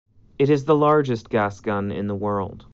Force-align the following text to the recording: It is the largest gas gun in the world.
It 0.39 0.49
is 0.49 0.65
the 0.65 0.73
largest 0.75 1.29
gas 1.29 1.59
gun 1.61 1.91
in 1.91 2.07
the 2.07 2.15
world. 2.15 2.65